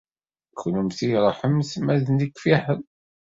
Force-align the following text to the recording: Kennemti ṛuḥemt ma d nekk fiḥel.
Kennemti 0.59 1.07
ṛuḥemt 1.25 1.71
ma 1.83 1.95
d 2.03 2.05
nekk 2.11 2.35
fiḥel. 2.43 2.81